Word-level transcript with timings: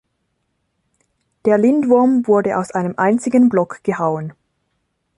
Der 1.45 1.59
Lindwurm 1.59 2.25
wurde 2.25 2.57
aus 2.57 2.71
einem 2.71 2.95
einzigen 2.97 3.49
Block 3.49 3.83
gehauen. 3.83 4.33